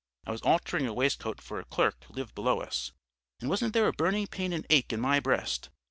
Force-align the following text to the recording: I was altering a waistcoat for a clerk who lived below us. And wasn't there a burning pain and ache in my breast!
I 0.25 0.31
was 0.31 0.41
altering 0.41 0.87
a 0.87 0.95
waistcoat 0.95 1.39
for 1.39 1.59
a 1.59 1.65
clerk 1.65 2.05
who 2.05 2.15
lived 2.15 2.33
below 2.33 2.59
us. 2.61 2.91
And 3.39 3.51
wasn't 3.51 3.73
there 3.73 3.87
a 3.87 3.93
burning 3.93 4.25
pain 4.25 4.51
and 4.51 4.65
ache 4.71 4.91
in 4.91 4.99
my 4.99 5.19
breast! 5.19 5.69